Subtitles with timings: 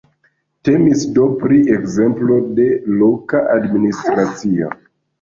[0.69, 4.77] Temis do pri ekzemplo de loka administracio.